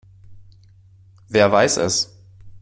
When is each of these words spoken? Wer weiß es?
Wer 1.27 1.51
weiß 1.51 1.77
es? 1.77 2.11